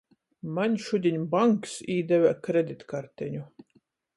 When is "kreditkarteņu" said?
2.49-3.45